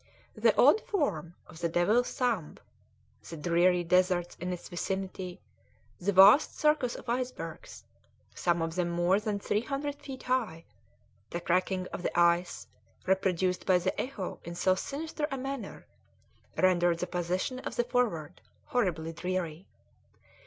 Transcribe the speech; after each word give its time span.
The 0.33 0.59
odd 0.59 0.81
form 0.81 1.35
of 1.45 1.59
the 1.59 1.69
Devil's 1.69 2.11
Thumb, 2.13 2.57
the 3.29 3.37
dreary 3.37 3.83
deserts 3.83 4.35
in 4.39 4.51
its 4.51 4.67
vicinity, 4.67 5.39
the 5.99 6.11
vast 6.11 6.57
circus 6.57 6.95
of 6.95 7.07
icebergs 7.07 7.83
some 8.33 8.63
of 8.63 8.73
them 8.73 8.89
more 8.89 9.19
than 9.19 9.37
three 9.37 9.61
hundred 9.61 9.93
feet 10.01 10.23
high 10.23 10.65
the 11.29 11.39
cracking 11.39 11.85
of 11.93 12.01
the 12.01 12.19
ice, 12.19 12.65
reproduced 13.05 13.67
by 13.67 13.77
the 13.77 14.01
echo 14.01 14.39
in 14.43 14.55
so 14.55 14.73
sinister 14.73 15.27
a 15.29 15.37
manner, 15.37 15.85
rendered 16.57 16.97
the 16.97 17.05
position 17.05 17.59
of 17.59 17.75
the 17.75 17.83
Forward 17.83 18.41
horribly 18.65 19.13
dreary. 19.13 19.67